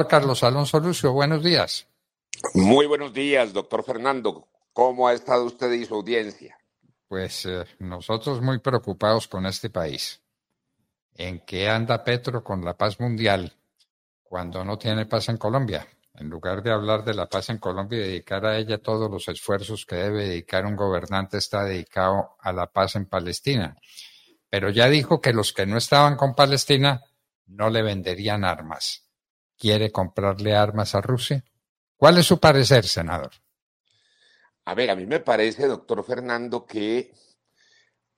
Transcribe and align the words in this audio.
Doctor 0.00 0.18
Carlos 0.18 0.42
Alonso 0.44 0.80
Lucio, 0.80 1.12
buenos 1.12 1.44
días. 1.44 1.86
Muy 2.54 2.86
buenos 2.86 3.12
días, 3.12 3.52
doctor 3.52 3.84
Fernando. 3.84 4.48
¿Cómo 4.72 5.06
ha 5.06 5.12
estado 5.12 5.44
usted 5.44 5.70
y 5.72 5.84
su 5.84 5.94
audiencia? 5.94 6.56
Pues 7.06 7.44
eh, 7.44 7.66
nosotros 7.80 8.40
muy 8.40 8.60
preocupados 8.60 9.28
con 9.28 9.44
este 9.44 9.68
país. 9.68 10.22
¿En 11.12 11.44
qué 11.44 11.68
anda 11.68 12.02
Petro 12.02 12.42
con 12.42 12.64
la 12.64 12.78
paz 12.78 12.98
mundial 12.98 13.54
cuando 14.22 14.64
no 14.64 14.78
tiene 14.78 15.04
paz 15.04 15.28
en 15.28 15.36
Colombia? 15.36 15.86
En 16.14 16.30
lugar 16.30 16.62
de 16.62 16.72
hablar 16.72 17.04
de 17.04 17.12
la 17.12 17.26
paz 17.26 17.50
en 17.50 17.58
Colombia 17.58 17.98
y 17.98 18.08
dedicar 18.08 18.46
a 18.46 18.56
ella 18.56 18.78
todos 18.78 19.10
los 19.10 19.28
esfuerzos 19.28 19.84
que 19.84 19.96
debe 19.96 20.28
dedicar 20.28 20.64
un 20.64 20.76
gobernante, 20.76 21.36
está 21.36 21.62
dedicado 21.64 22.36
a 22.40 22.54
la 22.54 22.68
paz 22.68 22.96
en 22.96 23.04
Palestina. 23.04 23.76
Pero 24.48 24.70
ya 24.70 24.88
dijo 24.88 25.20
que 25.20 25.34
los 25.34 25.52
que 25.52 25.66
no 25.66 25.76
estaban 25.76 26.16
con 26.16 26.34
Palestina 26.34 27.02
no 27.48 27.68
le 27.68 27.82
venderían 27.82 28.46
armas. 28.46 29.09
¿Quiere 29.60 29.92
comprarle 29.92 30.56
armas 30.56 30.94
a 30.94 31.02
Rusia? 31.02 31.44
¿Cuál 31.98 32.16
es 32.16 32.24
su 32.24 32.40
parecer, 32.40 32.86
senador? 32.86 33.32
A 34.64 34.74
ver, 34.74 34.88
a 34.88 34.96
mí 34.96 35.04
me 35.04 35.20
parece, 35.20 35.66
doctor 35.66 36.02
Fernando, 36.02 36.64
que 36.64 37.12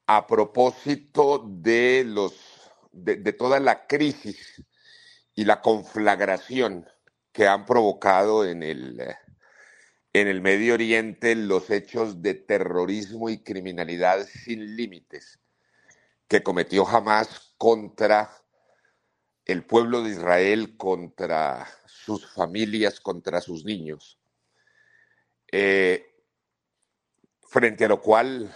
a 0.06 0.24
propósito 0.24 1.44
de 1.44 2.04
los 2.06 2.32
de, 2.92 3.16
toda 3.32 3.58
la 3.58 3.88
crisis 3.88 4.62
y 5.34 5.44
la 5.44 5.60
conflagración 5.60 6.86
que 7.32 7.48
han 7.48 7.66
provocado 7.66 8.46
en 8.46 8.62
el, 8.62 9.02
en 10.12 10.28
el 10.28 10.42
Medio 10.42 10.74
Oriente 10.74 11.34
los 11.34 11.70
hechos 11.70 12.22
de 12.22 12.34
terrorismo 12.34 13.30
y 13.30 13.42
criminalidad 13.42 14.24
sin 14.28 14.76
límites 14.76 15.40
que 16.28 16.44
cometió 16.44 16.86
Hamas 16.86 17.52
contra 17.58 18.30
el 19.52 19.64
pueblo 19.64 20.02
de 20.02 20.10
Israel, 20.10 20.76
contra 20.76 21.68
sus 21.86 22.26
familias, 22.26 23.00
contra 23.00 23.40
sus 23.40 23.64
niños. 23.64 24.18
Eh, 25.50 26.06
frente 27.42 27.84
a 27.84 27.88
lo 27.88 28.00
cual 28.00 28.54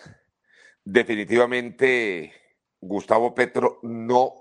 definitivamente 0.85 2.33
Gustavo 2.81 3.35
Petro 3.35 3.79
no 3.83 4.33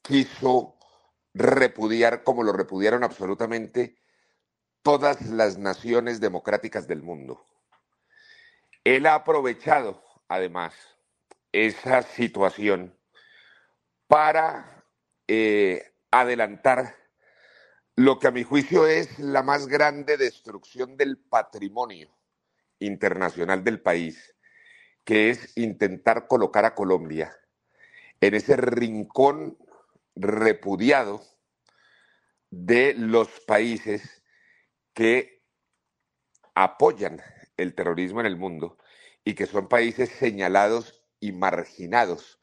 quiso 0.00 0.78
repudiar 1.34 2.24
como 2.24 2.42
lo 2.42 2.52
repudiaron 2.52 3.04
absolutamente 3.04 3.96
todas 4.82 5.26
las 5.26 5.58
naciones 5.58 6.20
democráticas 6.20 6.88
del 6.88 7.02
mundo. 7.02 7.44
Él 8.84 9.06
ha 9.06 9.14
aprovechado, 9.14 10.02
además, 10.28 10.74
esa 11.52 12.02
situación 12.02 12.98
para 14.08 14.81
eh, 15.28 15.92
adelantar 16.10 16.96
lo 17.96 18.18
que 18.18 18.28
a 18.28 18.30
mi 18.30 18.42
juicio 18.42 18.86
es 18.86 19.18
la 19.18 19.42
más 19.42 19.66
grande 19.66 20.16
destrucción 20.16 20.96
del 20.96 21.18
patrimonio 21.18 22.10
internacional 22.78 23.64
del 23.64 23.80
país, 23.80 24.34
que 25.04 25.30
es 25.30 25.56
intentar 25.56 26.26
colocar 26.26 26.64
a 26.64 26.74
Colombia 26.74 27.36
en 28.20 28.34
ese 28.34 28.56
rincón 28.56 29.58
repudiado 30.14 31.22
de 32.50 32.94
los 32.94 33.28
países 33.40 34.22
que 34.94 35.42
apoyan 36.54 37.20
el 37.56 37.74
terrorismo 37.74 38.20
en 38.20 38.26
el 38.26 38.36
mundo 38.36 38.78
y 39.24 39.34
que 39.34 39.46
son 39.46 39.68
países 39.68 40.10
señalados 40.10 41.04
y 41.18 41.32
marginados 41.32 42.40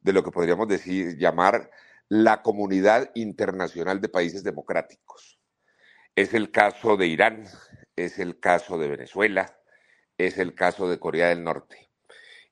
de 0.00 0.12
lo 0.12 0.24
que 0.24 0.30
podríamos 0.30 0.68
decir 0.68 1.16
llamar 1.16 1.70
la 2.12 2.42
comunidad 2.42 3.10
internacional 3.14 4.02
de 4.02 4.10
países 4.10 4.44
democráticos. 4.44 5.40
Es 6.14 6.34
el 6.34 6.50
caso 6.50 6.98
de 6.98 7.06
Irán, 7.06 7.46
es 7.96 8.18
el 8.18 8.38
caso 8.38 8.76
de 8.76 8.86
Venezuela, 8.86 9.58
es 10.18 10.36
el 10.36 10.54
caso 10.54 10.90
de 10.90 10.98
Corea 10.98 11.28
del 11.28 11.42
Norte. 11.42 11.90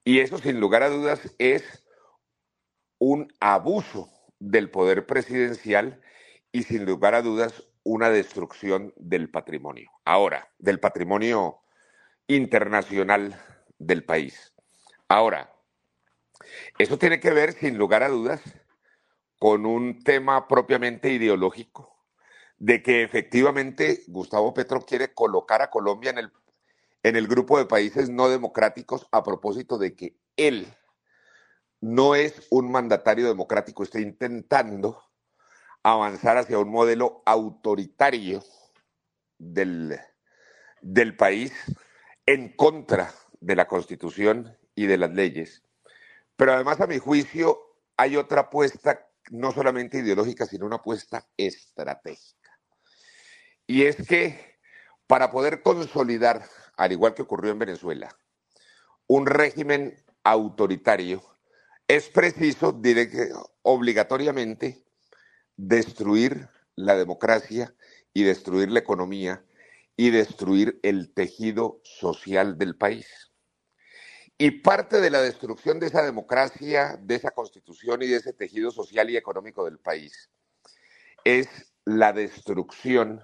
Y 0.02 0.20
eso 0.20 0.38
sin 0.38 0.60
lugar 0.60 0.82
a 0.82 0.88
dudas 0.88 1.34
es 1.36 1.86
un 2.98 3.30
abuso 3.38 4.10
del 4.38 4.70
poder 4.70 5.04
presidencial 5.04 6.00
y 6.52 6.62
sin 6.62 6.86
lugar 6.86 7.14
a 7.14 7.20
dudas 7.20 7.62
una 7.82 8.08
destrucción 8.08 8.94
del 8.96 9.30
patrimonio. 9.30 9.90
Ahora, 10.06 10.50
del 10.58 10.80
patrimonio 10.80 11.60
internacional 12.28 13.38
del 13.78 14.04
país. 14.04 14.54
Ahora, 15.06 15.54
eso 16.78 16.96
tiene 16.96 17.20
que 17.20 17.34
ver 17.34 17.52
sin 17.52 17.76
lugar 17.76 18.02
a 18.02 18.08
dudas 18.08 18.40
con 19.40 19.64
un 19.64 20.04
tema 20.04 20.46
propiamente 20.46 21.10
ideológico, 21.10 21.96
de 22.58 22.82
que 22.82 23.02
efectivamente 23.02 24.04
Gustavo 24.06 24.52
Petro 24.52 24.82
quiere 24.82 25.14
colocar 25.14 25.62
a 25.62 25.70
Colombia 25.70 26.10
en 26.10 26.18
el, 26.18 26.32
en 27.02 27.16
el 27.16 27.26
grupo 27.26 27.56
de 27.56 27.64
países 27.64 28.10
no 28.10 28.28
democráticos 28.28 29.08
a 29.10 29.22
propósito 29.22 29.78
de 29.78 29.96
que 29.96 30.14
él 30.36 30.68
no 31.80 32.14
es 32.14 32.46
un 32.50 32.70
mandatario 32.70 33.26
democrático, 33.26 33.82
está 33.82 33.98
intentando 33.98 35.02
avanzar 35.82 36.36
hacia 36.36 36.58
un 36.58 36.68
modelo 36.68 37.22
autoritario 37.24 38.44
del, 39.38 39.98
del 40.82 41.16
país 41.16 41.54
en 42.26 42.54
contra 42.54 43.10
de 43.40 43.56
la 43.56 43.66
constitución 43.66 44.58
y 44.74 44.84
de 44.84 44.98
las 44.98 45.12
leyes. 45.12 45.62
Pero 46.36 46.52
además, 46.52 46.82
a 46.82 46.86
mi 46.86 46.98
juicio, 46.98 47.58
hay 47.96 48.18
otra 48.18 48.42
apuesta 48.42 49.06
no 49.30 49.52
solamente 49.52 49.98
ideológica, 49.98 50.46
sino 50.46 50.66
una 50.66 50.76
apuesta 50.76 51.26
estratégica. 51.36 52.50
Y 53.66 53.84
es 53.84 53.96
que 54.06 54.58
para 55.06 55.30
poder 55.30 55.62
consolidar, 55.62 56.44
al 56.76 56.92
igual 56.92 57.14
que 57.14 57.22
ocurrió 57.22 57.52
en 57.52 57.58
Venezuela, 57.58 58.16
un 59.06 59.26
régimen 59.26 59.96
autoritario, 60.24 61.22
es 61.88 62.08
preciso 62.08 62.80
obligatoriamente 63.62 64.84
destruir 65.56 66.48
la 66.76 66.96
democracia 66.96 67.74
y 68.12 68.22
destruir 68.22 68.70
la 68.70 68.78
economía 68.80 69.44
y 69.96 70.10
destruir 70.10 70.78
el 70.82 71.12
tejido 71.12 71.80
social 71.84 72.56
del 72.58 72.76
país. 72.76 73.29
Y 74.42 74.52
parte 74.52 75.02
de 75.02 75.10
la 75.10 75.20
destrucción 75.20 75.78
de 75.78 75.88
esa 75.88 76.02
democracia, 76.02 76.98
de 76.98 77.14
esa 77.14 77.30
constitución 77.30 78.00
y 78.00 78.06
de 78.06 78.16
ese 78.16 78.32
tejido 78.32 78.70
social 78.70 79.10
y 79.10 79.18
económico 79.18 79.66
del 79.66 79.78
país 79.78 80.30
es 81.24 81.46
la 81.84 82.14
destrucción 82.14 83.22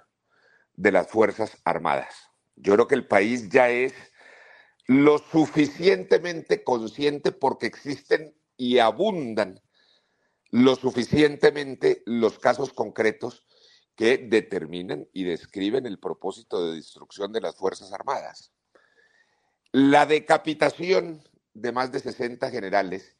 de 0.74 0.92
las 0.92 1.08
Fuerzas 1.08 1.56
Armadas. 1.64 2.28
Yo 2.56 2.74
creo 2.74 2.86
que 2.86 2.96
el 2.96 3.06
país 3.06 3.48
ya 3.48 3.70
es 3.70 3.94
lo 4.88 5.16
suficientemente 5.16 6.62
consciente 6.62 7.32
porque 7.32 7.64
existen 7.64 8.36
y 8.58 8.76
abundan 8.76 9.62
lo 10.50 10.76
suficientemente 10.76 12.02
los 12.04 12.38
casos 12.38 12.74
concretos 12.74 13.46
que 13.94 14.18
determinan 14.18 15.08
y 15.14 15.24
describen 15.24 15.86
el 15.86 15.98
propósito 15.98 16.68
de 16.68 16.76
destrucción 16.76 17.32
de 17.32 17.40
las 17.40 17.56
Fuerzas 17.56 17.90
Armadas. 17.94 18.52
La 19.72 20.06
decapitación 20.06 21.22
de 21.54 21.72
más 21.72 21.92
de 21.92 22.00
60 22.00 22.50
generales 22.50 23.16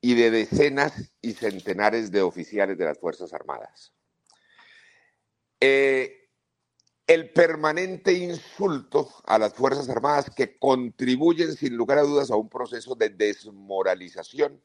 y 0.00 0.14
de 0.14 0.30
decenas 0.30 1.12
y 1.20 1.32
centenares 1.32 2.10
de 2.10 2.22
oficiales 2.22 2.78
de 2.78 2.84
las 2.84 2.98
Fuerzas 2.98 3.32
Armadas. 3.32 3.92
Eh, 5.60 6.18
el 7.06 7.30
permanente 7.30 8.12
insulto 8.12 9.08
a 9.24 9.38
las 9.38 9.54
Fuerzas 9.54 9.88
Armadas 9.88 10.30
que 10.30 10.58
contribuyen 10.58 11.54
sin 11.54 11.76
lugar 11.76 11.98
a 11.98 12.02
dudas 12.02 12.30
a 12.30 12.36
un 12.36 12.48
proceso 12.48 12.94
de 12.94 13.08
desmoralización 13.08 14.62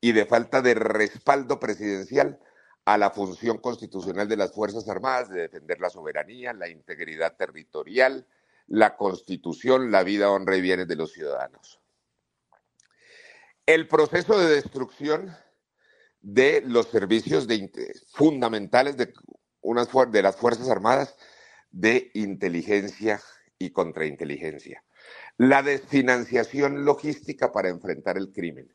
y 0.00 0.12
de 0.12 0.26
falta 0.26 0.60
de 0.60 0.74
respaldo 0.74 1.58
presidencial 1.58 2.38
a 2.84 2.98
la 2.98 3.10
función 3.10 3.56
constitucional 3.58 4.28
de 4.28 4.36
las 4.36 4.52
Fuerzas 4.52 4.86
Armadas 4.88 5.30
de 5.30 5.40
defender 5.40 5.80
la 5.80 5.88
soberanía, 5.88 6.52
la 6.52 6.68
integridad 6.68 7.34
territorial, 7.36 8.26
la 8.66 8.96
constitución, 8.96 9.90
la 9.90 10.02
vida, 10.02 10.30
honra 10.30 10.56
y 10.56 10.60
bienes 10.60 10.88
de 10.88 10.96
los 10.96 11.12
ciudadanos. 11.12 11.80
El 13.66 13.88
proceso 13.88 14.38
de 14.38 14.54
destrucción 14.54 15.34
de 16.20 16.62
los 16.66 16.88
servicios 16.88 17.46
fundamentales 18.12 18.96
de, 18.96 19.12
unas, 19.60 19.88
de 20.10 20.22
las 20.22 20.36
Fuerzas 20.36 20.68
Armadas 20.68 21.16
de 21.70 22.10
inteligencia 22.14 23.20
y 23.58 23.70
contrainteligencia. 23.70 24.84
La 25.36 25.62
desfinanciación 25.62 26.84
logística 26.84 27.52
para 27.52 27.68
enfrentar 27.68 28.16
el 28.16 28.32
crimen 28.32 28.74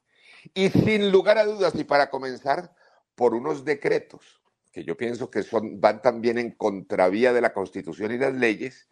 y 0.53 0.69
sin 0.69 1.11
lugar 1.11 1.37
a 1.37 1.45
dudas, 1.45 1.73
y 1.75 1.83
para 1.83 2.09
comenzar, 2.09 2.73
por 3.15 3.33
unos 3.33 3.65
decretos 3.65 4.41
que 4.71 4.83
yo 4.83 4.95
pienso 4.95 5.29
que 5.29 5.43
son, 5.43 5.81
van 5.81 6.01
también 6.01 6.37
en 6.37 6.51
contravía 6.51 7.33
de 7.33 7.41
la 7.41 7.53
Constitución 7.53 8.11
y 8.11 8.17
las 8.17 8.33
leyes, 8.33 8.87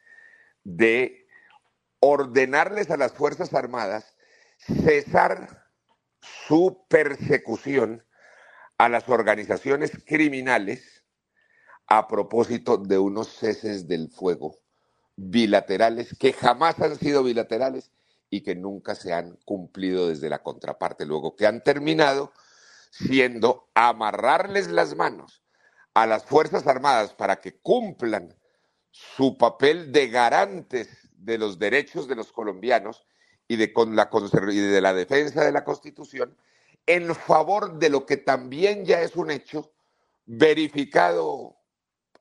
de 0.67 1.25
ordenarles 2.01 2.91
a 2.91 2.97
las 2.97 3.13
Fuerzas 3.13 3.53
Armadas 3.53 4.17
cesar 4.57 5.63
su 6.19 6.85
persecución 6.89 8.03
a 8.77 8.89
las 8.89 9.07
organizaciones 9.07 9.91
criminales, 10.05 11.05
a 11.87 12.09
propósito 12.09 12.75
de 12.77 12.99
unos 12.99 13.29
ceses 13.29 13.87
del 13.87 14.09
fuego 14.09 14.57
bilaterales 15.15 16.13
que 16.19 16.33
jamás 16.33 16.81
han 16.81 16.97
sido 16.99 17.23
bilaterales 17.23 17.91
y 18.29 18.41
que 18.41 18.55
nunca 18.55 18.93
se 18.93 19.13
han 19.13 19.37
cumplido 19.45 20.09
desde 20.09 20.29
la 20.29 20.43
contraparte, 20.43 21.05
luego 21.05 21.37
que 21.37 21.47
han 21.47 21.63
terminado 21.63 22.33
siendo 22.91 23.69
amarrarles 23.73 24.67
las 24.67 24.97
manos 24.97 25.41
a 25.93 26.05
las 26.05 26.25
Fuerzas 26.25 26.67
Armadas 26.67 27.13
para 27.13 27.37
que 27.37 27.57
cumplan 27.57 28.36
su 29.15 29.37
papel 29.37 29.91
de 29.91 30.07
garantes 30.07 30.89
de 31.11 31.37
los 31.37 31.59
derechos 31.59 32.07
de 32.07 32.15
los 32.15 32.31
colombianos 32.31 33.05
y 33.47 33.55
de, 33.55 33.71
con 33.71 33.95
la, 33.95 34.09
y 34.51 34.57
de 34.57 34.81
la 34.81 34.93
defensa 34.93 35.43
de 35.43 35.51
la 35.51 35.63
Constitución 35.63 36.35
en 36.85 37.13
favor 37.13 37.77
de 37.77 37.89
lo 37.89 38.05
que 38.05 38.17
también 38.17 38.85
ya 38.85 39.01
es 39.01 39.15
un 39.15 39.29
hecho 39.29 39.73
verificado 40.25 41.57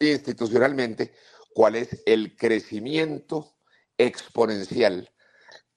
institucionalmente, 0.00 1.14
cuál 1.55 1.76
es 1.76 2.02
el 2.05 2.37
crecimiento 2.37 3.56
exponencial 3.96 5.11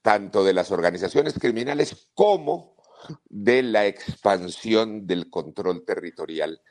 tanto 0.01 0.43
de 0.43 0.53
las 0.53 0.71
organizaciones 0.71 1.35
criminales 1.35 2.09
como 2.13 2.75
de 3.29 3.63
la 3.63 3.85
expansión 3.85 5.07
del 5.07 5.29
control 5.29 5.85
territorial 5.85 6.61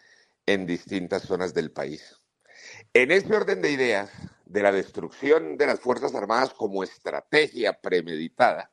en 0.45 0.67
distintas 0.67 1.23
zonas 1.23 1.55
del 1.55 1.71
país. 1.71 2.17
En 2.95 3.11
ese 3.11 3.35
orden 3.35 3.63
de 3.63 3.71
ideas, 3.71 4.11
de 4.47 4.63
la 4.63 4.73
destrucción 4.73 5.57
de 5.57 5.67
las 5.67 5.81
Fuerzas 5.81 6.15
Armadas 6.15 6.55
como 6.55 6.83
estrategia 6.83 7.81
premeditada, 7.81 8.73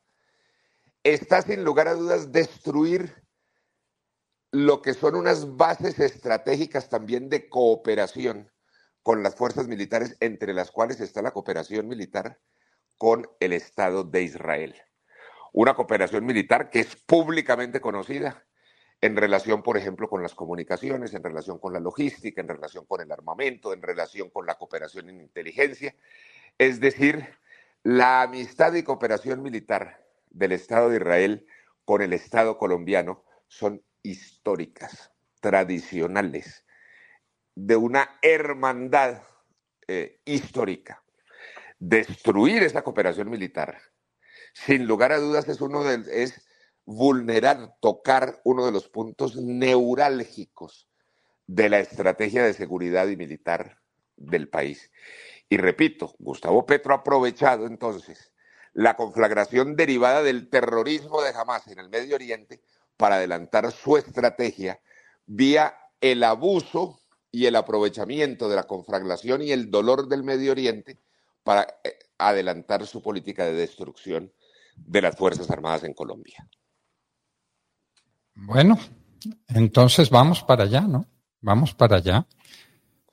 está 1.03 1.41
sin 1.41 1.63
lugar 1.63 1.87
a 1.87 1.93
dudas 1.93 2.31
destruir 2.31 3.13
lo 4.51 4.81
que 4.81 4.93
son 4.93 5.15
unas 5.15 5.57
bases 5.57 5.99
estratégicas 5.99 6.89
también 6.89 7.29
de 7.29 7.49
cooperación 7.49 8.51
con 9.03 9.21
las 9.21 9.35
fuerzas 9.35 9.67
militares, 9.67 10.15
entre 10.19 10.53
las 10.53 10.71
cuales 10.71 10.99
está 11.01 11.21
la 11.21 11.31
cooperación 11.31 11.87
militar 11.87 12.39
con 12.97 13.29
el 13.39 13.53
Estado 13.53 14.03
de 14.03 14.23
Israel. 14.23 14.75
Una 15.53 15.75
cooperación 15.75 16.25
militar 16.25 16.69
que 16.69 16.79
es 16.79 16.95
públicamente 16.95 17.81
conocida 17.81 18.45
en 19.01 19.15
relación, 19.15 19.61
por 19.61 19.77
ejemplo, 19.77 20.09
con 20.09 20.21
las 20.21 20.33
comunicaciones, 20.33 21.13
en 21.13 21.23
relación 21.23 21.59
con 21.59 21.73
la 21.73 21.79
logística, 21.79 22.41
en 22.41 22.47
relación 22.47 22.85
con 22.85 23.01
el 23.01 23.11
armamento, 23.11 23.73
en 23.73 23.81
relación 23.81 24.29
con 24.29 24.45
la 24.45 24.55
cooperación 24.55 25.09
en 25.09 25.21
inteligencia. 25.21 25.95
Es 26.57 26.79
decir, 26.79 27.27
la 27.83 28.23
amistad 28.23 28.73
y 28.73 28.83
cooperación 28.83 29.41
militar 29.43 30.05
del 30.29 30.53
Estado 30.53 30.89
de 30.89 30.97
Israel 30.97 31.45
con 31.83 32.01
el 32.01 32.13
Estado 32.13 32.57
colombiano 32.57 33.23
son 33.47 33.83
históricas, 34.01 35.11
tradicionales, 35.39 36.65
de 37.53 37.75
una 37.75 38.17
hermandad 38.21 39.21
eh, 39.87 40.19
histórica. 40.25 41.03
Destruir 41.77 42.63
esa 42.63 42.81
cooperación 42.81 43.29
militar, 43.29 43.79
sin 44.53 44.87
lugar 44.87 45.11
a 45.11 45.19
dudas, 45.19 45.47
es 45.47 45.61
uno 45.61 45.83
de, 45.83 46.23
es 46.23 46.45
vulnerar, 46.85 47.75
tocar 47.81 48.41
uno 48.43 48.65
de 48.65 48.71
los 48.71 48.87
puntos 48.87 49.35
neurálgicos 49.35 50.87
de 51.47 51.69
la 51.69 51.79
estrategia 51.79 52.43
de 52.43 52.53
seguridad 52.53 53.07
y 53.07 53.17
militar 53.17 53.79
del 54.15 54.49
país. 54.49 54.91
Y 55.49 55.57
repito, 55.57 56.15
Gustavo 56.19 56.65
Petro 56.65 56.93
ha 56.93 56.97
aprovechado 56.97 57.67
entonces 57.67 58.31
la 58.73 58.95
conflagración 58.95 59.75
derivada 59.75 60.23
del 60.23 60.49
terrorismo 60.49 61.21
de 61.21 61.29
Hamas 61.29 61.67
en 61.67 61.79
el 61.79 61.89
Medio 61.89 62.15
Oriente 62.15 62.61
para 62.97 63.15
adelantar 63.15 63.71
su 63.71 63.97
estrategia 63.97 64.79
vía 65.25 65.75
el 66.01 66.23
abuso 66.23 66.99
y 67.31 67.45
el 67.45 67.55
aprovechamiento 67.55 68.49
de 68.49 68.55
la 68.55 68.63
conflagración 68.63 69.41
y 69.41 69.51
el 69.51 69.69
dolor 69.69 70.07
del 70.07 70.23
Medio 70.23 70.51
Oriente 70.51 70.99
para 71.43 71.79
eh, 71.83 71.99
adelantar 72.17 72.85
su 72.87 73.01
política 73.01 73.45
de 73.45 73.53
destrucción 73.53 74.31
de 74.75 75.01
las 75.01 75.15
Fuerzas 75.15 75.49
Armadas 75.49 75.83
en 75.83 75.93
Colombia. 75.93 76.47
Bueno, 78.35 78.77
entonces 79.47 80.09
vamos 80.09 80.43
para 80.43 80.63
allá, 80.63 80.81
¿no? 80.81 81.05
Vamos 81.41 81.73
para 81.73 81.97
allá, 81.97 82.27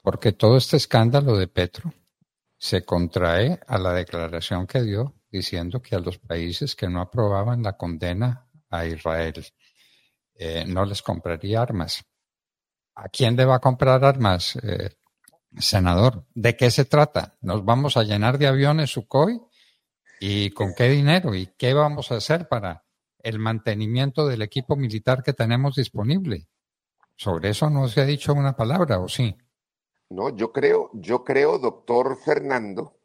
porque 0.02 0.32
todo 0.32 0.56
este 0.56 0.76
escándalo 0.76 1.36
de 1.36 1.46
Petro 1.46 1.92
se 2.58 2.84
contrae 2.84 3.60
a 3.66 3.78
la 3.78 3.92
declaración 3.92 4.66
que 4.66 4.82
dio 4.82 5.14
diciendo 5.30 5.80
que 5.80 5.96
a 5.96 6.00
los 6.00 6.19
países 6.19 6.76
que 6.76 6.88
no 6.88 7.00
aprobaban 7.00 7.62
la 7.62 7.76
condena 7.76 8.46
a 8.69 8.84
Israel 8.84 9.44
eh, 10.34 10.64
no 10.66 10.84
les 10.84 11.02
compraría 11.02 11.62
armas. 11.62 12.04
¿A 12.94 13.08
quién 13.08 13.36
le 13.36 13.44
va 13.44 13.56
a 13.56 13.60
comprar 13.60 14.04
armas, 14.04 14.56
eh, 14.56 14.96
senador? 15.58 16.26
¿De 16.34 16.56
qué 16.56 16.70
se 16.70 16.84
trata? 16.84 17.36
¿Nos 17.40 17.64
vamos 17.64 17.96
a 17.96 18.02
llenar 18.02 18.38
de 18.38 18.46
aviones 18.46 18.90
Sukhoi? 18.90 19.40
¿Y 20.20 20.50
con 20.50 20.75
qué 20.75 20.88
dinero? 20.88 21.34
¿Y 21.34 21.46
qué 21.56 21.75
vamos 21.75 22.12
a 22.12 22.16
hacer 22.16 22.48
para 22.48 22.84
el 23.22 23.38
mantenimiento 23.38 24.26
del 24.26 24.42
equipo 24.42 24.76
militar 24.76 25.22
que 25.22 25.32
tenemos 25.32 25.76
disponible? 25.76 26.48
Sobre 27.16 27.50
eso 27.50 27.70
no 27.70 27.88
se 27.88 28.00
ha 28.00 28.04
dicho 28.04 28.32
una 28.32 28.56
palabra, 28.56 28.98
¿o 28.98 29.08
sí? 29.08 29.36
No, 30.10 30.34
yo 30.34 30.52
creo, 30.52 30.90
yo 30.92 31.24
creo, 31.24 31.58
doctor 31.58 32.19
Fernando, 32.22 32.98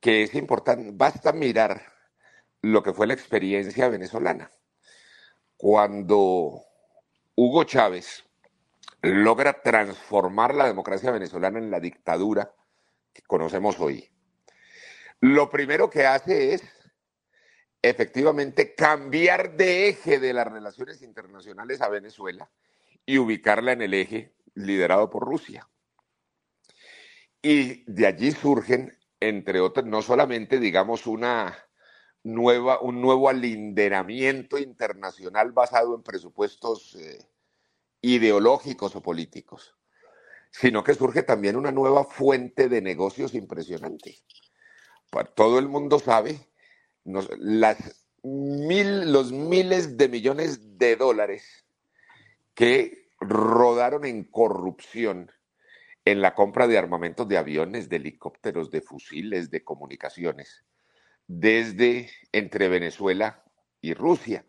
que 0.00 0.22
es 0.22 0.34
importante, 0.34 0.90
basta 0.92 1.32
mirar 1.32 1.82
lo 2.62 2.82
que 2.82 2.92
fue 2.92 3.06
la 3.06 3.14
experiencia 3.14 3.88
venezolana. 3.88 4.50
Cuando 5.56 6.62
Hugo 7.36 7.64
Chávez 7.64 8.24
logra 9.02 9.62
transformar 9.62 10.54
la 10.54 10.66
democracia 10.66 11.10
venezolana 11.10 11.58
en 11.58 11.70
la 11.70 11.80
dictadura 11.80 12.54
que 13.12 13.22
conocemos 13.22 13.78
hoy, 13.78 14.10
lo 15.20 15.50
primero 15.50 15.90
que 15.90 16.06
hace 16.06 16.54
es 16.54 16.62
efectivamente 17.82 18.74
cambiar 18.74 19.56
de 19.56 19.88
eje 19.88 20.18
de 20.18 20.32
las 20.32 20.46
relaciones 20.46 21.02
internacionales 21.02 21.80
a 21.80 21.88
Venezuela 21.88 22.50
y 23.06 23.18
ubicarla 23.18 23.72
en 23.72 23.82
el 23.82 23.94
eje 23.94 24.34
liderado 24.54 25.08
por 25.10 25.24
Rusia. 25.24 25.68
Y 27.42 27.90
de 27.90 28.06
allí 28.06 28.32
surgen, 28.32 28.98
entre 29.18 29.60
otras, 29.60 29.86
no 29.86 30.02
solamente, 30.02 30.58
digamos, 30.58 31.06
una 31.06 31.56
nueva, 32.22 32.80
un 32.80 33.00
nuevo 33.00 33.30
alinderamiento 33.30 34.58
internacional 34.58 35.52
basado 35.52 35.94
en 35.94 36.02
presupuestos 36.02 36.94
eh, 36.96 37.26
ideológicos 38.02 38.94
o 38.94 39.02
políticos, 39.02 39.74
sino 40.50 40.84
que 40.84 40.94
surge 40.94 41.22
también 41.22 41.56
una 41.56 41.72
nueva 41.72 42.04
fuente 42.04 42.68
de 42.68 42.82
negocios 42.82 43.34
impresionante. 43.34 44.18
Todo 45.34 45.58
el 45.58 45.68
mundo 45.68 45.98
sabe 45.98 46.49
mil, 47.04 49.12
los 49.12 49.32
miles 49.32 49.96
de 49.96 50.08
millones 50.08 50.78
de 50.78 50.96
dólares 50.96 51.64
que 52.54 53.08
rodaron 53.20 54.04
en 54.04 54.24
corrupción 54.24 55.30
en 56.04 56.22
la 56.22 56.34
compra 56.34 56.66
de 56.66 56.78
armamentos 56.78 57.28
de 57.28 57.38
aviones, 57.38 57.88
de 57.88 57.96
helicópteros, 57.96 58.70
de 58.70 58.80
fusiles, 58.80 59.50
de 59.50 59.62
comunicaciones, 59.62 60.64
desde 61.26 62.10
entre 62.32 62.68
Venezuela 62.68 63.44
y 63.80 63.94
Rusia, 63.94 64.44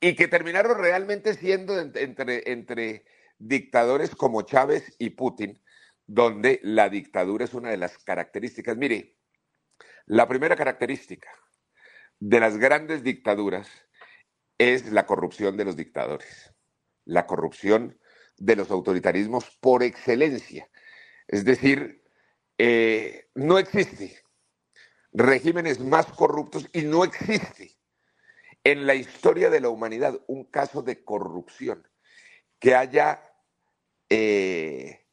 y 0.00 0.16
que 0.16 0.28
terminaron 0.28 0.78
realmente 0.78 1.34
siendo 1.34 1.78
entre, 1.78 2.50
entre 2.50 3.04
dictadores 3.38 4.14
como 4.14 4.42
Chávez 4.42 4.94
y 4.98 5.10
Putin, 5.10 5.60
donde 6.06 6.60
la 6.62 6.88
dictadura 6.88 7.44
es 7.44 7.54
una 7.54 7.70
de 7.70 7.76
las 7.76 7.98
características. 7.98 8.76
Mire, 8.76 9.14
la 10.06 10.26
primera 10.26 10.56
característica 10.56 11.30
de 12.20 12.38
las 12.38 12.58
grandes 12.58 13.02
dictaduras 13.02 13.68
es 14.58 14.92
la 14.92 15.06
corrupción 15.06 15.56
de 15.56 15.64
los 15.64 15.76
dictadores, 15.76 16.54
la 17.06 17.26
corrupción 17.26 17.98
de 18.36 18.56
los 18.56 18.70
autoritarismos 18.70 19.56
por 19.60 19.82
excelencia. 19.82 20.70
Es 21.26 21.44
decir, 21.44 22.04
eh, 22.58 23.30
no 23.34 23.58
existe 23.58 24.22
regímenes 25.12 25.80
más 25.80 26.06
corruptos 26.06 26.68
y 26.74 26.82
no 26.82 27.04
existe 27.04 27.78
en 28.64 28.86
la 28.86 28.94
historia 28.94 29.48
de 29.48 29.60
la 29.60 29.70
humanidad 29.70 30.20
un 30.26 30.44
caso 30.44 30.82
de 30.82 31.02
corrupción 31.02 31.88
que 32.58 32.74
haya 32.74 33.24
eh, 34.10 35.06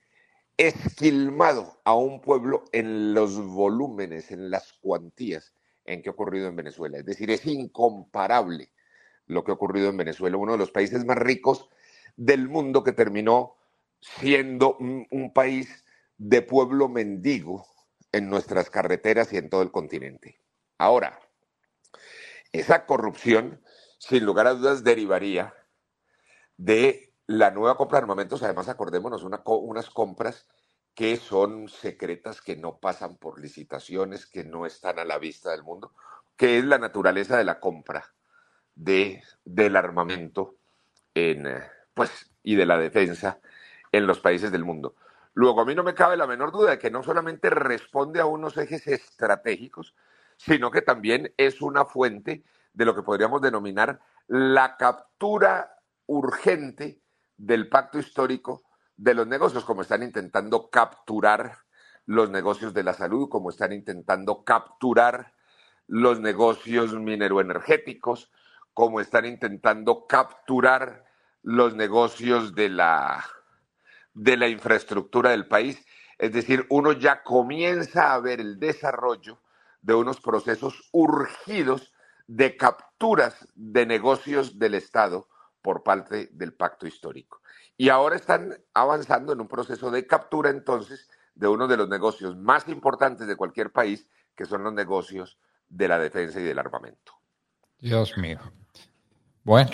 esquilmado 0.57 1.81
a 1.85 1.95
un 1.95 2.19
pueblo 2.19 2.65
en 2.73 3.13
los 3.13 3.41
volúmenes, 3.41 4.31
en 4.31 4.51
las 4.51 4.73
cuantías 4.73 5.56
en 5.87 6.01
que 6.01 6.09
ha 6.09 6.11
ocurrido 6.11 6.47
en 6.47 6.55
Venezuela. 6.55 6.97
Es 6.99 7.05
decir, 7.05 7.31
es 7.31 7.45
incomparable 7.45 8.71
lo 9.25 9.43
que 9.43 9.51
ha 9.51 9.55
ocurrido 9.55 9.89
en 9.89 9.97
Venezuela, 9.97 10.37
uno 10.37 10.51
de 10.51 10.57
los 10.57 10.71
países 10.71 11.03
más 11.05 11.17
ricos 11.17 11.69
del 12.15 12.47
mundo 12.47 12.83
que 12.83 12.93
terminó 12.93 13.55
siendo 13.99 14.77
un 14.77 15.31
país 15.33 15.83
de 16.17 16.41
pueblo 16.41 16.87
mendigo 16.87 17.65
en 18.11 18.29
nuestras 18.29 18.69
carreteras 18.69 19.33
y 19.33 19.37
en 19.37 19.49
todo 19.49 19.61
el 19.61 19.71
continente. 19.71 20.39
Ahora, 20.77 21.19
esa 22.51 22.85
corrupción, 22.85 23.61
sin 23.99 24.25
lugar 24.25 24.47
a 24.47 24.53
dudas, 24.53 24.83
derivaría 24.83 25.53
de 26.55 27.13
la 27.25 27.51
nueva 27.51 27.75
compra 27.75 27.99
de 27.99 28.03
armamentos. 28.03 28.41
Además, 28.43 28.69
acordémonos, 28.69 29.23
unas 29.23 29.89
compras 29.89 30.47
que 30.97 31.15
son 31.17 31.69
secretas, 31.69 32.41
que 32.41 32.55
no 32.55 32.79
pasan 32.79 33.17
por 33.17 33.39
licitaciones, 33.39 34.25
que 34.25 34.43
no 34.43 34.65
están 34.65 34.97
a 34.97 35.05
la 35.05 35.19
vista 35.19 35.51
del 35.51 35.61
mundo, 35.61 35.93
que 36.35 36.57
es 36.57 36.65
la 36.65 36.79
naturaleza 36.79 37.37
de 37.37 37.43
la 37.43 37.59
compra 37.59 38.15
de, 38.73 39.21
del 39.45 39.75
armamento 39.75 40.55
en, 41.13 41.45
eh, 41.45 41.61
pues, 41.93 42.31
y 42.41 42.55
de 42.55 42.65
la 42.65 42.79
defensa 42.79 43.39
en 43.91 44.07
los 44.07 44.19
países 44.19 44.51
del 44.51 44.65
mundo. 44.65 44.95
Luego, 45.35 45.61
a 45.61 45.65
mí 45.65 45.75
no 45.75 45.83
me 45.83 45.93
cabe 45.93 46.17
la 46.17 46.25
menor 46.25 46.51
duda 46.51 46.71
de 46.71 46.79
que 46.79 46.89
no 46.89 47.03
solamente 47.03 47.51
responde 47.51 48.19
a 48.19 48.25
unos 48.25 48.57
ejes 48.57 48.87
estratégicos, 48.87 49.93
sino 50.35 50.71
que 50.71 50.81
también 50.81 51.31
es 51.37 51.61
una 51.61 51.85
fuente 51.85 52.43
de 52.73 52.85
lo 52.85 52.95
que 52.95 53.03
podríamos 53.03 53.39
denominar 53.43 53.99
la 54.25 54.75
captura 54.77 55.77
urgente 56.07 56.99
del 57.37 57.69
pacto 57.69 57.99
histórico 57.99 58.63
de 58.97 59.13
los 59.13 59.27
negocios, 59.27 59.63
como 59.63 59.83
están 59.83 60.03
intentando 60.03 60.69
capturar 60.69 61.57
los 62.05 62.29
negocios 62.29 62.73
de 62.73 62.83
la 62.83 62.93
salud, 62.93 63.29
como 63.29 63.49
están 63.49 63.73
intentando 63.73 64.43
capturar 64.43 65.33
los 65.87 66.19
negocios 66.19 66.93
mineroenergéticos, 66.93 68.31
como 68.73 68.99
están 68.99 69.25
intentando 69.25 70.05
capturar 70.07 71.05
los 71.43 71.75
negocios 71.75 72.55
de 72.55 72.69
la, 72.69 73.25
de 74.13 74.37
la 74.37 74.47
infraestructura 74.47 75.31
del 75.31 75.47
país. 75.47 75.85
Es 76.17 76.33
decir, 76.33 76.65
uno 76.69 76.91
ya 76.91 77.23
comienza 77.23 78.13
a 78.13 78.19
ver 78.19 78.39
el 78.39 78.59
desarrollo 78.59 79.39
de 79.81 79.93
unos 79.93 80.19
procesos 80.19 80.89
urgidos 80.91 81.93
de 82.27 82.57
capturas 82.57 83.47
de 83.55 83.85
negocios 83.85 84.59
del 84.59 84.73
Estado 84.73 85.29
por 85.61 85.83
parte 85.83 86.29
del 86.33 86.53
pacto 86.53 86.87
histórico. 86.87 87.41
Y 87.77 87.89
ahora 87.89 88.15
están 88.15 88.57
avanzando 88.73 89.33
en 89.33 89.41
un 89.41 89.47
proceso 89.47 89.91
de 89.91 90.07
captura 90.07 90.49
entonces 90.49 91.07
de 91.35 91.47
uno 91.47 91.67
de 91.67 91.77
los 91.77 91.87
negocios 91.87 92.35
más 92.35 92.67
importantes 92.67 93.27
de 93.27 93.35
cualquier 93.35 93.71
país, 93.71 94.07
que 94.35 94.45
son 94.45 94.63
los 94.63 94.73
negocios 94.73 95.37
de 95.69 95.87
la 95.87 95.99
defensa 95.99 96.39
y 96.39 96.43
del 96.43 96.57
armamento. 96.57 97.13
Dios 97.79 98.17
mío. 98.17 98.39
Bueno, 99.43 99.71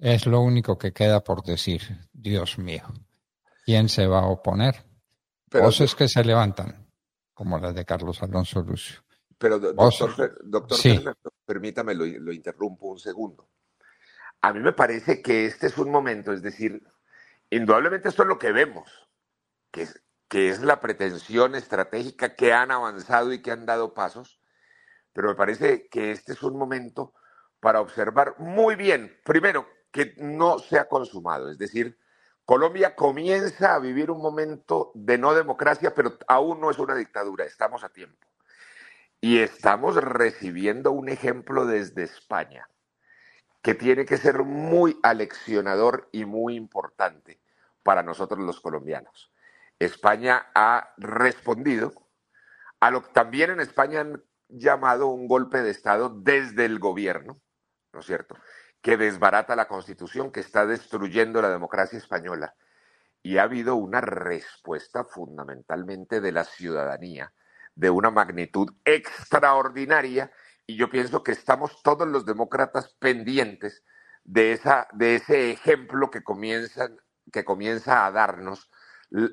es 0.00 0.26
lo 0.26 0.40
único 0.40 0.76
que 0.76 0.92
queda 0.92 1.22
por 1.22 1.44
decir. 1.44 1.82
Dios 2.12 2.58
mío. 2.58 2.82
¿Quién 3.64 3.88
se 3.88 4.06
va 4.06 4.20
a 4.20 4.26
oponer? 4.26 4.84
Voces 5.52 5.94
que 5.94 6.08
se 6.08 6.24
levantan, 6.24 6.88
como 7.32 7.58
las 7.58 7.74
de 7.74 7.84
Carlos 7.84 8.22
Alonso 8.22 8.60
Lucio. 8.62 9.00
Pero, 9.38 9.58
doctor, 9.60 10.36
doctor 10.42 11.16
permítame, 11.46 11.94
lo 11.94 12.32
interrumpo 12.32 12.88
un 12.88 12.98
segundo. 12.98 13.48
A 14.40 14.52
mí 14.52 14.60
me 14.60 14.72
parece 14.72 15.20
que 15.20 15.46
este 15.46 15.66
es 15.66 15.78
un 15.78 15.90
momento, 15.90 16.32
es 16.32 16.42
decir, 16.42 16.82
indudablemente 17.50 18.08
esto 18.08 18.22
es 18.22 18.28
lo 18.28 18.38
que 18.38 18.52
vemos, 18.52 19.08
que 19.72 19.82
es, 19.82 20.00
que 20.28 20.48
es 20.48 20.60
la 20.60 20.80
pretensión 20.80 21.56
estratégica 21.56 22.36
que 22.36 22.52
han 22.52 22.70
avanzado 22.70 23.32
y 23.32 23.42
que 23.42 23.50
han 23.50 23.66
dado 23.66 23.94
pasos, 23.94 24.40
pero 25.12 25.28
me 25.28 25.34
parece 25.34 25.88
que 25.88 26.12
este 26.12 26.32
es 26.34 26.42
un 26.44 26.56
momento 26.56 27.14
para 27.58 27.80
observar 27.80 28.36
muy 28.38 28.76
bien, 28.76 29.18
primero, 29.24 29.66
que 29.90 30.14
no 30.18 30.60
se 30.60 30.78
ha 30.78 30.88
consumado, 30.88 31.50
es 31.50 31.58
decir, 31.58 31.98
Colombia 32.44 32.94
comienza 32.94 33.74
a 33.74 33.80
vivir 33.80 34.10
un 34.10 34.22
momento 34.22 34.92
de 34.94 35.18
no 35.18 35.34
democracia, 35.34 35.94
pero 35.94 36.16
aún 36.28 36.60
no 36.60 36.70
es 36.70 36.78
una 36.78 36.94
dictadura, 36.94 37.44
estamos 37.44 37.82
a 37.82 37.90
tiempo. 37.90 38.26
Y 39.20 39.40
estamos 39.40 39.96
recibiendo 39.96 40.92
un 40.92 41.08
ejemplo 41.08 41.66
desde 41.66 42.04
España 42.04 42.68
que 43.68 43.74
tiene 43.74 44.06
que 44.06 44.16
ser 44.16 44.44
muy 44.44 44.98
aleccionador 45.02 46.08
y 46.10 46.24
muy 46.24 46.56
importante 46.56 47.38
para 47.82 48.02
nosotros 48.02 48.40
los 48.40 48.62
colombianos. 48.62 49.30
España 49.78 50.46
ha 50.54 50.94
respondido 50.96 51.92
a 52.80 52.90
lo 52.90 53.02
que 53.02 53.10
también 53.12 53.50
en 53.50 53.60
España 53.60 54.00
han 54.00 54.24
llamado 54.48 55.08
un 55.08 55.28
golpe 55.28 55.60
de 55.60 55.68
Estado 55.68 56.08
desde 56.08 56.64
el 56.64 56.78
gobierno, 56.78 57.42
¿no 57.92 58.00
es 58.00 58.06
cierto? 58.06 58.36
Que 58.80 58.96
desbarata 58.96 59.54
la 59.54 59.68
Constitución, 59.68 60.32
que 60.32 60.40
está 60.40 60.64
destruyendo 60.64 61.42
la 61.42 61.50
democracia 61.50 61.98
española. 61.98 62.54
Y 63.22 63.36
ha 63.36 63.42
habido 63.42 63.74
una 63.76 64.00
respuesta 64.00 65.04
fundamentalmente 65.04 66.22
de 66.22 66.32
la 66.32 66.44
ciudadanía, 66.44 67.34
de 67.74 67.90
una 67.90 68.10
magnitud 68.10 68.70
extraordinaria 68.86 70.32
y 70.68 70.76
yo 70.76 70.90
pienso 70.90 71.22
que 71.22 71.32
estamos 71.32 71.82
todos 71.82 72.06
los 72.06 72.26
demócratas 72.26 72.94
pendientes 72.98 73.82
de, 74.22 74.52
esa, 74.52 74.86
de 74.92 75.16
ese 75.16 75.50
ejemplo 75.50 76.10
que, 76.10 76.22
comienzan, 76.22 77.00
que 77.32 77.42
comienza 77.42 78.04
a 78.04 78.12
darnos 78.12 78.70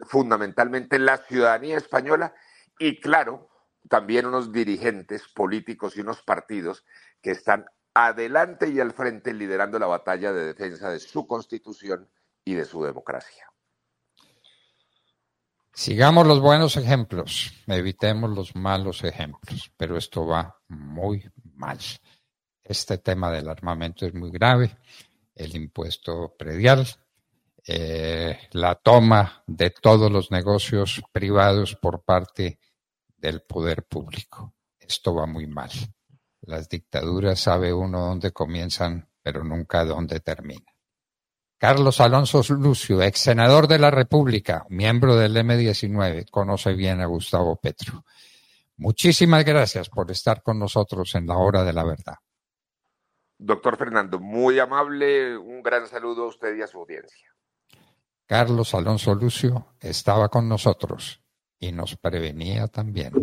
fundamentalmente 0.06 0.98
la 0.98 1.18
ciudadanía 1.18 1.75
española 1.75 2.34
y, 2.80 3.01
claro, 3.01 3.50
también 3.89 4.25
unos 4.25 4.54
dirigentes 4.54 5.27
políticos 5.27 5.98
y 5.98 6.01
unos 6.01 6.24
partidos 6.24 6.86
que 7.22 7.32
están 7.32 7.65
adelante 7.94 8.70
y 8.70 8.80
al 8.80 8.94
frente 8.94 9.34
liderando 9.34 9.77
la 9.77 9.88
batalla 9.88 10.32
de 10.32 10.46
defensa 10.46 10.89
de 10.89 11.00
su 11.00 11.27
constitución 11.27 12.10
y 12.46 12.54
de 12.54 12.63
su 12.63 12.82
democracia. 12.82 13.51
Sigamos 15.77 16.25
los 16.25 16.39
buenos 16.39 16.77
ejemplos, 16.77 17.51
evitemos 17.67 18.29
los 18.29 18.55
malos 18.55 19.03
ejemplos, 19.03 19.74
pero 19.75 19.98
esto 19.98 20.25
va 20.25 20.58
muy 20.70 21.29
mal. 21.53 21.77
Este 22.63 23.00
tema 23.00 23.29
del 23.29 23.50
armamento 23.50 24.05
es 24.05 24.13
muy 24.13 24.32
grave, 24.32 24.77
el 25.36 25.53
impuesto 25.53 26.34
predial, 26.39 26.88
eh, 27.67 28.39
la 28.53 28.75
toma 28.75 29.44
de 29.48 29.72
todos 29.72 30.10
los 30.10 30.32
negocios 30.32 31.03
privados 31.12 31.75
por 31.75 32.05
parte 32.05 32.58
del 33.17 33.41
poder 33.41 33.84
público. 33.84 34.53
Esto 34.79 35.13
va 35.13 35.25
muy 35.25 35.46
mal. 35.46 35.72
Las 36.44 36.70
dictaduras 36.70 37.38
sabe 37.41 37.74
uno 37.74 38.00
dónde 38.00 38.32
comienzan, 38.32 39.10
pero 39.22 39.44
nunca 39.44 39.84
dónde 39.84 40.22
terminan. 40.22 40.75
Carlos 41.58 42.02
Alonso 42.02 42.42
Lucio, 42.54 43.02
ex 43.02 43.20
senador 43.20 43.68
de 43.68 43.80
la 43.80 43.90
República, 43.90 44.66
miembro 44.70 45.16
del 45.16 45.36
M19, 45.38 46.30
conoce 46.30 46.74
bien 46.74 47.00
a 47.00 47.06
Gustavo 47.06 47.56
Petro. 47.56 48.04
Muchísimas 48.78 49.46
gracias 49.46 49.88
por 49.88 50.12
estar 50.12 50.44
con 50.44 50.60
nosotros 50.60 51.16
en 51.16 51.28
la 51.28 51.38
hora 51.38 51.64
de 51.64 51.72
la 51.72 51.86
verdad. 51.86 52.16
Doctor 53.38 53.78
Fernando, 53.78 54.20
muy 54.20 54.60
amable, 54.60 55.38
un 55.38 55.62
gran 55.62 55.88
saludo 55.88 56.24
a 56.24 56.28
usted 56.28 56.56
y 56.58 56.62
a 56.62 56.68
su 56.68 56.80
audiencia. 56.80 57.30
Carlos 58.26 58.74
Alonso 58.74 59.16
Lucio 59.16 59.68
estaba 59.80 60.30
con 60.30 60.50
nosotros 60.50 61.22
y 61.60 61.72
nos 61.72 61.96
prevenía 61.96 62.68
también. 62.68 63.14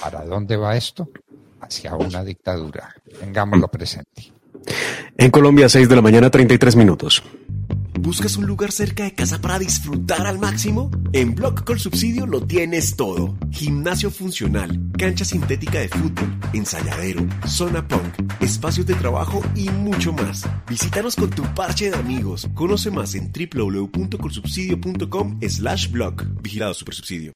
¿Para 0.00 0.24
dónde 0.24 0.56
va 0.56 0.76
esto? 0.76 1.08
Hacia 1.60 1.94
una 1.94 2.24
dictadura. 2.24 2.94
Tengámoslo 3.20 3.68
presente. 3.68 4.32
En 5.16 5.30
Colombia, 5.30 5.68
6 5.68 5.88
de 5.88 5.96
la 5.96 6.02
mañana, 6.02 6.30
33 6.30 6.76
minutos. 6.76 7.22
¿Buscas 7.98 8.36
un 8.36 8.46
lugar 8.46 8.72
cerca 8.72 9.04
de 9.04 9.14
casa 9.14 9.40
para 9.40 9.58
disfrutar 9.58 10.26
al 10.26 10.38
máximo? 10.38 10.90
En 11.12 11.34
Block 11.34 11.64
con 11.64 11.78
Subsidio 11.78 12.26
lo 12.26 12.42
tienes 12.46 12.94
todo. 12.96 13.38
Gimnasio 13.50 14.10
funcional, 14.10 14.78
cancha 14.98 15.24
sintética 15.24 15.78
de 15.80 15.88
fútbol, 15.88 16.38
ensayadero, 16.52 17.26
zona 17.46 17.88
punk, 17.88 18.12
espacios 18.40 18.84
de 18.86 18.94
trabajo 18.94 19.42
y 19.54 19.70
mucho 19.70 20.12
más. 20.12 20.44
Visítanos 20.68 21.16
con 21.16 21.30
tu 21.30 21.42
parche 21.54 21.90
de 21.90 21.96
amigos. 21.96 22.46
Conoce 22.54 22.90
más 22.90 23.14
en 23.14 23.32
www.colsubsidio.com 23.32 25.40
slash 25.48 25.90
blog. 25.90 26.22
Vigilado 26.42 26.74
Supersubsidio. 26.74 27.32